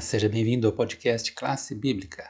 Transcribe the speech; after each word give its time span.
Seja 0.00 0.30
bem-vindo 0.30 0.66
ao 0.66 0.72
podcast 0.72 1.30
Classe 1.32 1.74
Bíblica. 1.74 2.28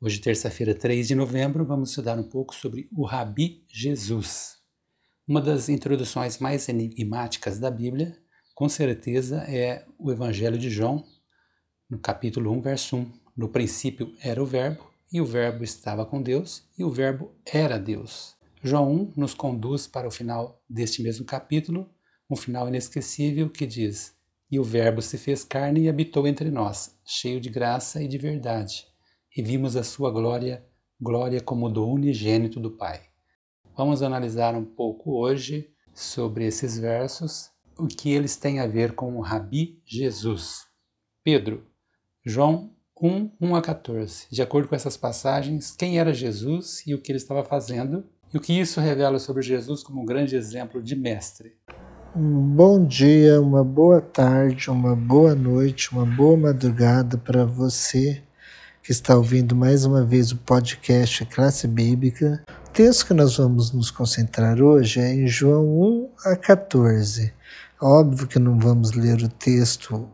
Hoje, 0.00 0.18
terça-feira, 0.20 0.74
3 0.74 1.06
de 1.06 1.14
novembro, 1.14 1.62
vamos 1.62 1.90
estudar 1.90 2.18
um 2.18 2.22
pouco 2.22 2.54
sobre 2.54 2.88
o 2.96 3.04
Rabi 3.04 3.62
Jesus. 3.68 4.56
Uma 5.28 5.42
das 5.42 5.68
introduções 5.68 6.38
mais 6.38 6.66
enigmáticas 6.66 7.58
da 7.58 7.70
Bíblia, 7.70 8.16
com 8.54 8.70
certeza, 8.70 9.42
é 9.42 9.84
o 9.98 10.10
Evangelho 10.10 10.56
de 10.56 10.70
João, 10.70 11.04
no 11.90 11.98
capítulo 11.98 12.50
1, 12.52 12.62
verso 12.62 12.96
1. 12.96 13.12
No 13.36 13.50
princípio 13.50 14.14
era 14.22 14.42
o 14.42 14.46
Verbo, 14.46 14.90
e 15.12 15.20
o 15.20 15.26
Verbo 15.26 15.62
estava 15.62 16.06
com 16.06 16.22
Deus, 16.22 16.64
e 16.78 16.84
o 16.84 16.90
Verbo 16.90 17.34
era 17.44 17.78
Deus. 17.78 18.34
João 18.62 18.90
1 18.90 19.12
nos 19.14 19.34
conduz 19.34 19.86
para 19.86 20.08
o 20.08 20.10
final 20.10 20.62
deste 20.68 21.02
mesmo 21.02 21.26
capítulo, 21.26 21.86
um 22.30 22.36
final 22.36 22.66
inesquecível 22.66 23.50
que 23.50 23.66
diz: 23.66 24.13
e 24.54 24.58
o 24.60 24.62
Verbo 24.62 25.02
se 25.02 25.18
fez 25.18 25.42
carne 25.42 25.80
e 25.80 25.88
habitou 25.88 26.28
entre 26.28 26.48
nós, 26.48 26.96
cheio 27.04 27.40
de 27.40 27.50
graça 27.50 28.00
e 28.00 28.06
de 28.06 28.16
verdade, 28.16 28.86
e 29.36 29.42
vimos 29.42 29.74
a 29.74 29.82
sua 29.82 30.12
glória, 30.12 30.64
glória 31.00 31.40
como 31.40 31.68
do 31.68 31.84
unigênito 31.84 32.60
do 32.60 32.70
Pai. 32.70 33.02
Vamos 33.76 34.00
analisar 34.00 34.54
um 34.54 34.64
pouco 34.64 35.18
hoje 35.18 35.72
sobre 35.92 36.46
esses 36.46 36.78
versos, 36.78 37.50
o 37.76 37.88
que 37.88 38.12
eles 38.12 38.36
têm 38.36 38.60
a 38.60 38.66
ver 38.68 38.94
com 38.94 39.16
o 39.16 39.20
Rabi 39.20 39.82
Jesus. 39.84 40.68
Pedro, 41.24 41.66
João 42.24 42.70
1, 43.02 43.32
1 43.40 43.56
a 43.56 43.60
14. 43.60 44.28
De 44.30 44.40
acordo 44.40 44.68
com 44.68 44.76
essas 44.76 44.96
passagens, 44.96 45.74
quem 45.76 45.98
era 45.98 46.14
Jesus 46.14 46.86
e 46.86 46.94
o 46.94 47.02
que 47.02 47.10
ele 47.10 47.18
estava 47.18 47.42
fazendo, 47.42 48.08
e 48.32 48.36
o 48.36 48.40
que 48.40 48.52
isso 48.52 48.80
revela 48.80 49.18
sobre 49.18 49.42
Jesus 49.42 49.82
como 49.82 50.00
um 50.00 50.06
grande 50.06 50.36
exemplo 50.36 50.80
de 50.80 50.94
mestre. 50.94 51.56
Um 52.16 52.42
bom 52.42 52.86
dia, 52.86 53.40
uma 53.40 53.64
boa 53.64 54.00
tarde, 54.00 54.70
uma 54.70 54.94
boa 54.94 55.34
noite, 55.34 55.90
uma 55.90 56.06
boa 56.06 56.36
madrugada 56.36 57.18
para 57.18 57.44
você 57.44 58.22
que 58.84 58.92
está 58.92 59.16
ouvindo 59.16 59.56
mais 59.56 59.84
uma 59.84 60.04
vez 60.04 60.30
o 60.30 60.36
podcast 60.36 61.24
Classe 61.24 61.66
Bíblica. 61.66 62.40
O 62.68 62.70
texto 62.70 63.08
que 63.08 63.14
nós 63.14 63.36
vamos 63.36 63.72
nos 63.72 63.90
concentrar 63.90 64.62
hoje 64.62 65.00
é 65.00 65.12
em 65.12 65.26
João 65.26 65.66
1 65.66 66.08
a 66.26 66.36
14. 66.36 67.32
Óbvio 67.82 68.28
que 68.28 68.38
não 68.38 68.60
vamos 68.60 68.92
ler 68.92 69.20
o 69.20 69.28
texto 69.28 70.08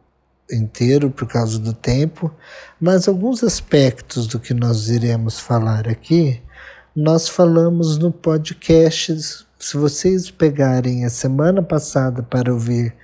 inteiro 0.51 1.11
por 1.11 1.29
causa 1.29 1.59
do 1.59 1.75
tempo, 1.75 2.35
mas 2.81 3.09
alguns 3.09 3.45
aspectos 3.45 4.27
do 4.27 4.41
que 4.41 4.55
nós 4.55 4.89
iremos 4.89 5.39
falar 5.39 5.87
aqui, 5.87 6.41
nós 6.97 7.29
falamos 7.29 7.99
no 7.99 8.11
podcast 8.11 9.47
se 9.61 9.77
vocês 9.77 10.31
pegarem 10.31 11.05
a 11.05 11.11
semana 11.11 11.63
passada 11.63 12.23
para 12.23 12.51
ouvir 12.51 12.95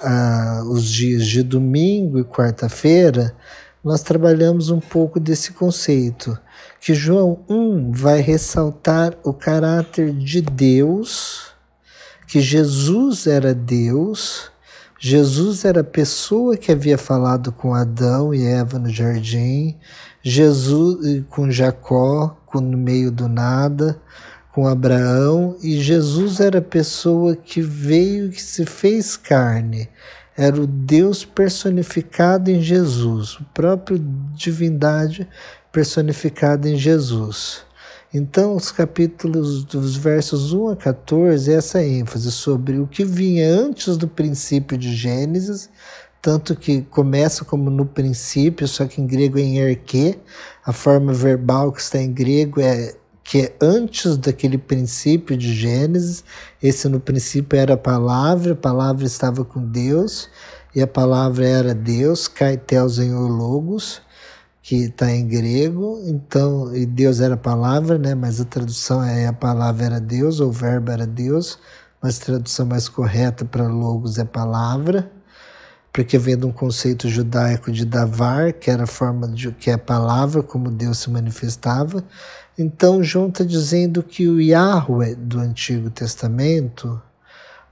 ah, 0.00 0.62
os 0.64 0.84
dias 0.84 1.26
de 1.26 1.42
domingo 1.42 2.20
e 2.20 2.24
quarta-feira, 2.24 3.34
nós 3.82 4.02
trabalhamos 4.02 4.70
um 4.70 4.78
pouco 4.78 5.18
desse 5.18 5.52
conceito, 5.52 6.38
que 6.80 6.94
João 6.94 7.40
1 7.48 7.90
vai 7.90 8.20
ressaltar 8.20 9.14
o 9.24 9.32
caráter 9.32 10.12
de 10.12 10.40
Deus, 10.40 11.48
que 12.28 12.40
Jesus 12.40 13.26
era 13.26 13.52
Deus, 13.52 14.52
Jesus 14.98 15.64
era 15.64 15.80
a 15.80 15.84
pessoa 15.84 16.56
que 16.56 16.70
havia 16.70 16.96
falado 16.96 17.50
com 17.50 17.74
Adão 17.74 18.32
e 18.32 18.46
Eva 18.46 18.78
no 18.78 18.88
jardim, 18.88 19.76
Jesus 20.22 21.24
com 21.28 21.50
Jacó 21.50 22.36
no 22.60 22.76
meio 22.76 23.10
do 23.10 23.28
nada, 23.28 24.00
com 24.56 24.66
Abraão 24.66 25.54
e 25.62 25.78
Jesus 25.82 26.40
era 26.40 26.60
a 26.60 26.62
pessoa 26.62 27.36
que 27.36 27.60
veio 27.60 28.30
que 28.30 28.40
se 28.40 28.64
fez 28.64 29.14
carne. 29.14 29.86
Era 30.34 30.58
o 30.58 30.66
Deus 30.66 31.26
personificado 31.26 32.50
em 32.50 32.62
Jesus, 32.62 33.34
o 33.34 33.44
próprio 33.52 33.98
divindade 34.34 35.28
personificada 35.70 36.70
em 36.70 36.76
Jesus. 36.78 37.66
Então, 38.14 38.56
os 38.56 38.72
capítulos 38.72 39.62
dos 39.62 39.94
versos 39.94 40.54
1 40.54 40.68
a 40.68 40.76
14, 40.76 41.52
essa 41.52 41.84
ênfase 41.84 42.32
sobre 42.32 42.78
o 42.78 42.86
que 42.86 43.04
vinha 43.04 43.46
antes 43.46 43.98
do 43.98 44.08
princípio 44.08 44.78
de 44.78 44.96
Gênesis, 44.96 45.68
tanto 46.22 46.56
que 46.56 46.80
começa 46.80 47.44
como 47.44 47.68
no 47.68 47.84
princípio, 47.84 48.66
só 48.66 48.86
que 48.86 49.02
em 49.02 49.06
grego 49.06 49.38
é 49.38 49.42
em 49.42 49.58
erque, 49.58 50.18
a 50.64 50.72
forma 50.72 51.12
verbal 51.12 51.70
que 51.72 51.82
está 51.82 51.98
em 51.98 52.10
grego 52.10 52.58
é 52.58 52.94
que 53.28 53.42
é 53.42 53.56
antes 53.60 54.16
daquele 54.16 54.56
princípio 54.56 55.36
de 55.36 55.52
Gênesis. 55.52 56.22
Esse 56.62 56.88
no 56.88 57.00
princípio 57.00 57.58
era 57.58 57.74
a 57.74 57.76
palavra, 57.76 58.52
a 58.52 58.56
palavra 58.56 59.04
estava 59.04 59.44
com 59.44 59.60
Deus 59.60 60.28
e 60.74 60.80
a 60.80 60.86
palavra 60.86 61.46
era 61.46 61.74
Deus, 61.74 62.28
Kaiteus 62.28 62.98
em 62.98 63.12
Logos, 63.12 64.00
que 64.62 64.84
está 64.84 65.10
em 65.10 65.26
grego. 65.26 66.00
Então, 66.06 66.74
e 66.74 66.86
Deus 66.86 67.20
era 67.20 67.34
a 67.34 67.38
palavra, 67.38 67.98
né? 67.98 68.14
Mas 68.14 68.40
a 68.40 68.44
tradução 68.44 69.02
é 69.02 69.26
a 69.26 69.32
palavra 69.32 69.86
era 69.86 70.00
Deus, 70.00 70.38
ou 70.38 70.48
o 70.48 70.52
verbo 70.52 70.92
era 70.92 71.06
Deus, 71.06 71.58
mas 72.00 72.20
a 72.20 72.24
tradução 72.26 72.66
mais 72.66 72.88
correta 72.88 73.44
para 73.44 73.66
Logos 73.66 74.18
é 74.18 74.24
palavra 74.24 75.15
porque 75.96 76.18
vem 76.18 76.36
de 76.36 76.44
um 76.44 76.52
conceito 76.52 77.08
judaico 77.08 77.72
de 77.72 77.86
davar, 77.86 78.52
que 78.52 78.70
era 78.70 78.84
a 78.84 78.86
forma 78.86 79.26
de 79.26 79.50
que 79.52 79.70
é 79.70 79.72
a 79.72 79.78
palavra, 79.78 80.42
como 80.42 80.70
Deus 80.70 80.98
se 80.98 81.08
manifestava. 81.08 82.04
Então, 82.58 83.02
João 83.02 83.28
está 83.28 83.42
dizendo 83.42 84.02
que 84.02 84.28
o 84.28 84.38
Yahweh 84.38 85.14
do 85.14 85.38
Antigo 85.38 85.88
Testamento, 85.88 87.00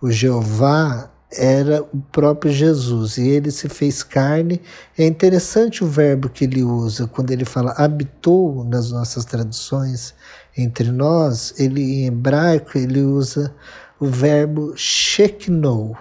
o 0.00 0.10
Jeová, 0.10 1.10
era 1.30 1.82
o 1.82 2.00
próprio 2.10 2.50
Jesus 2.50 3.18
e 3.18 3.28
ele 3.28 3.50
se 3.50 3.68
fez 3.68 4.02
carne. 4.02 4.58
É 4.96 5.04
interessante 5.04 5.84
o 5.84 5.86
verbo 5.86 6.30
que 6.30 6.44
ele 6.44 6.62
usa 6.62 7.06
quando 7.06 7.30
ele 7.30 7.44
fala 7.44 7.74
habitou 7.76 8.64
nas 8.64 8.90
nossas 8.90 9.26
traduções 9.26 10.14
entre 10.56 10.90
nós. 10.90 11.52
Ele 11.58 11.82
em 11.82 12.06
hebraico 12.06 12.78
ele 12.78 13.02
usa 13.02 13.54
o 14.00 14.06
verbo 14.06 14.72
sheknou 14.74 15.94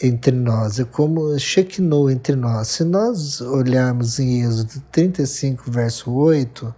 entre 0.00 0.34
nós, 0.34 0.78
é 0.78 0.84
como 0.84 1.38
Shekinah 1.38 2.12
entre 2.12 2.36
nós. 2.36 2.68
Se 2.68 2.84
nós 2.84 3.40
olharmos 3.40 4.18
em 4.18 4.42
Êxodo 4.42 4.82
35, 4.90 5.70
verso 5.70 6.12
8, 6.12 6.74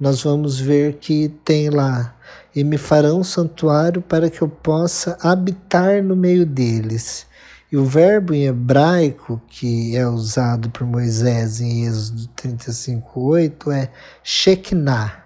nós 0.00 0.22
vamos 0.22 0.58
ver 0.58 0.94
que 0.94 1.28
tem 1.44 1.70
lá: 1.70 2.14
E 2.54 2.64
me 2.64 2.78
farão 2.78 3.20
um 3.20 3.24
santuário 3.24 4.00
para 4.00 4.30
que 4.30 4.42
eu 4.42 4.48
possa 4.48 5.18
habitar 5.20 6.02
no 6.02 6.16
meio 6.16 6.46
deles. 6.46 7.26
E 7.70 7.76
o 7.76 7.84
verbo 7.84 8.32
em 8.32 8.46
hebraico 8.46 9.40
que 9.46 9.94
é 9.94 10.06
usado 10.08 10.70
por 10.70 10.86
Moisés 10.86 11.60
em 11.60 11.86
Êxodo 11.86 12.26
35, 12.28 13.20
8 13.20 13.70
é 13.70 13.90
Shekinah, 14.22 15.24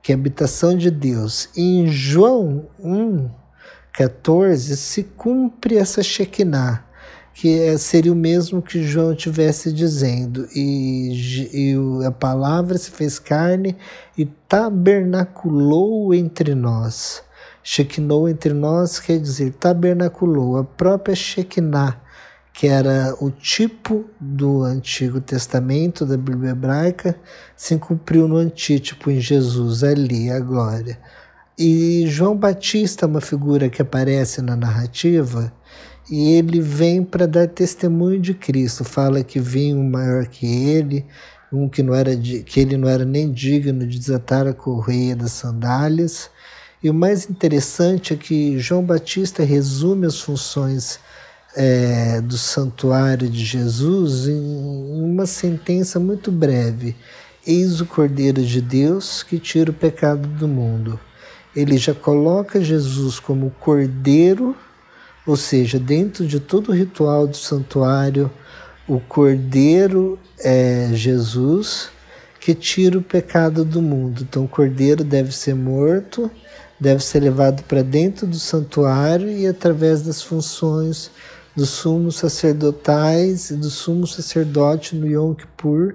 que 0.00 0.12
é 0.12 0.14
habitação 0.14 0.76
de 0.76 0.88
Deus. 0.88 1.48
E 1.56 1.80
em 1.80 1.88
João 1.88 2.66
1, 2.78 3.28
14 3.92 4.76
se 4.76 5.02
cumpre 5.02 5.76
essa 5.76 6.02
Shekinah, 6.02 6.84
que 7.34 7.58
é, 7.58 7.78
seria 7.78 8.12
o 8.12 8.16
mesmo 8.16 8.60
que 8.60 8.82
João 8.82 9.12
estivesse 9.12 9.72
dizendo, 9.72 10.46
e, 10.54 11.44
e 11.52 12.04
a 12.04 12.10
palavra 12.10 12.76
se 12.76 12.90
fez 12.90 13.18
carne 13.18 13.76
e 14.16 14.26
tabernaculou 14.26 16.12
entre 16.14 16.54
nós. 16.54 17.22
Shekinou 17.62 18.28
entre 18.28 18.52
nós 18.52 18.98
quer 18.98 19.18
dizer 19.18 19.52
tabernaculou, 19.54 20.56
a 20.56 20.64
própria 20.64 21.14
Shekinah, 21.14 22.00
que 22.52 22.66
era 22.66 23.14
o 23.20 23.30
tipo 23.30 24.04
do 24.20 24.62
Antigo 24.62 25.20
Testamento, 25.20 26.04
da 26.04 26.16
Bíblia 26.16 26.50
hebraica, 26.50 27.16
se 27.56 27.76
cumpriu 27.78 28.28
no 28.28 28.36
antítipo 28.36 29.10
em 29.10 29.20
Jesus, 29.20 29.82
ali, 29.82 30.30
a 30.30 30.40
glória. 30.40 30.98
E 31.62 32.06
João 32.06 32.34
Batista, 32.34 33.06
uma 33.06 33.20
figura 33.20 33.68
que 33.68 33.82
aparece 33.82 34.40
na 34.40 34.56
narrativa, 34.56 35.52
e 36.10 36.30
ele 36.32 36.58
vem 36.58 37.04
para 37.04 37.26
dar 37.26 37.48
testemunho 37.48 38.18
de 38.18 38.32
Cristo. 38.32 38.82
Fala 38.82 39.22
que 39.22 39.38
vinha 39.38 39.76
um 39.76 39.86
maior 39.86 40.26
que 40.26 40.46
ele, 40.46 41.04
um 41.52 41.68
que 41.68 41.82
não 41.82 41.94
era 41.94 42.16
que 42.16 42.60
ele 42.60 42.78
não 42.78 42.88
era 42.88 43.04
nem 43.04 43.30
digno 43.30 43.86
de 43.86 43.98
desatar 43.98 44.46
a 44.46 44.54
correia 44.54 45.14
das 45.14 45.32
sandálias. 45.32 46.30
E 46.82 46.88
o 46.88 46.94
mais 46.94 47.28
interessante 47.28 48.14
é 48.14 48.16
que 48.16 48.58
João 48.58 48.82
Batista 48.82 49.44
resume 49.44 50.06
as 50.06 50.18
funções 50.18 50.98
é, 51.54 52.22
do 52.22 52.38
santuário 52.38 53.28
de 53.28 53.44
Jesus 53.44 54.28
em 54.28 55.02
uma 55.04 55.26
sentença 55.26 56.00
muito 56.00 56.32
breve: 56.32 56.96
Eis 57.46 57.82
o 57.82 57.84
Cordeiro 57.84 58.42
de 58.42 58.62
Deus 58.62 59.22
que 59.22 59.38
tira 59.38 59.70
o 59.70 59.74
pecado 59.74 60.26
do 60.26 60.48
mundo 60.48 60.98
ele 61.54 61.76
já 61.76 61.94
coloca 61.94 62.60
Jesus 62.60 63.18
como 63.18 63.50
cordeiro, 63.60 64.56
ou 65.26 65.36
seja, 65.36 65.78
dentro 65.78 66.26
de 66.26 66.40
todo 66.40 66.70
o 66.70 66.74
ritual 66.74 67.26
do 67.26 67.36
santuário, 67.36 68.30
o 68.88 69.00
cordeiro 69.00 70.18
é 70.38 70.90
Jesus 70.92 71.90
que 72.40 72.54
tira 72.54 72.98
o 72.98 73.02
pecado 73.02 73.64
do 73.64 73.82
mundo. 73.82 74.22
Então, 74.22 74.44
o 74.44 74.48
cordeiro 74.48 75.04
deve 75.04 75.30
ser 75.30 75.54
morto, 75.54 76.30
deve 76.80 77.04
ser 77.04 77.20
levado 77.20 77.62
para 77.64 77.82
dentro 77.82 78.26
do 78.26 78.38
santuário 78.38 79.28
e, 79.28 79.46
através 79.46 80.02
das 80.02 80.22
funções 80.22 81.10
dos 81.54 81.68
sumos 81.68 82.16
sacerdotais 82.16 83.50
e 83.50 83.56
do 83.56 83.68
sumo 83.68 84.06
sacerdote 84.06 84.96
no 84.96 85.06
Yom 85.06 85.34
Kippur, 85.34 85.94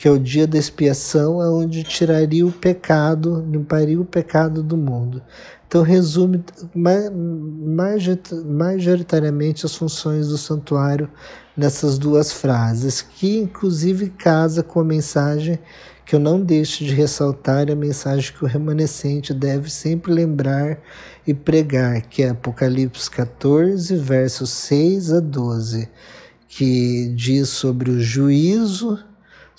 que 0.00 0.08
é 0.08 0.10
o 0.10 0.18
dia 0.18 0.46
da 0.46 0.56
expiação, 0.56 1.42
é 1.42 1.48
onde 1.50 1.82
tiraria 1.82 2.46
o 2.46 2.50
pecado, 2.50 3.46
limparia 3.46 4.00
o 4.00 4.04
pecado 4.04 4.62
do 4.62 4.74
mundo. 4.74 5.22
Então, 5.68 5.82
resume 5.82 6.42
majoritariamente 8.46 9.66
as 9.66 9.74
funções 9.74 10.28
do 10.28 10.38
santuário 10.38 11.06
nessas 11.54 11.98
duas 11.98 12.32
frases, 12.32 13.02
que 13.02 13.40
inclusive 13.40 14.08
casa 14.08 14.62
com 14.62 14.80
a 14.80 14.84
mensagem 14.84 15.58
que 16.06 16.16
eu 16.16 16.18
não 16.18 16.40
deixo 16.40 16.82
de 16.82 16.94
ressaltar, 16.94 17.70
a 17.70 17.76
mensagem 17.76 18.32
que 18.32 18.42
o 18.42 18.48
remanescente 18.48 19.34
deve 19.34 19.68
sempre 19.70 20.14
lembrar 20.14 20.78
e 21.26 21.34
pregar, 21.34 22.00
que 22.00 22.22
é 22.22 22.30
Apocalipse 22.30 23.10
14, 23.10 23.94
versos 23.96 24.48
6 24.48 25.12
a 25.12 25.20
12, 25.20 25.90
que 26.48 27.12
diz 27.14 27.50
sobre 27.50 27.90
o 27.90 28.00
juízo 28.00 28.98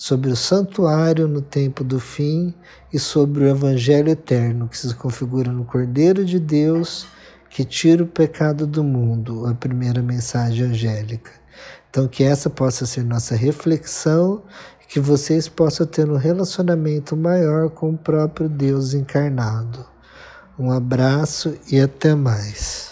sobre 0.01 0.31
o 0.31 0.35
santuário 0.35 1.27
no 1.27 1.43
tempo 1.43 1.83
do 1.83 1.99
fim 1.99 2.55
e 2.91 2.97
sobre 2.97 3.43
o 3.43 3.47
evangelho 3.47 4.09
eterno 4.09 4.67
que 4.67 4.75
se 4.75 4.95
configura 4.95 5.51
no 5.51 5.63
Cordeiro 5.63 6.25
de 6.25 6.39
Deus 6.39 7.05
que 7.51 7.63
tira 7.63 8.03
o 8.03 8.07
pecado 8.07 8.65
do 8.65 8.83
mundo, 8.83 9.45
a 9.45 9.53
primeira 9.53 10.01
mensagem 10.01 10.65
angélica. 10.65 11.29
Então, 11.87 12.07
que 12.07 12.23
essa 12.23 12.49
possa 12.49 12.83
ser 12.87 13.03
nossa 13.03 13.35
reflexão, 13.35 14.41
que 14.89 14.99
vocês 14.99 15.47
possam 15.47 15.85
ter 15.85 16.09
um 16.09 16.17
relacionamento 16.17 17.15
maior 17.15 17.69
com 17.69 17.91
o 17.91 17.97
próprio 17.97 18.49
Deus 18.49 18.95
encarnado. 18.95 19.85
Um 20.57 20.71
abraço 20.71 21.55
e 21.71 21.79
até 21.79 22.15
mais. 22.15 22.90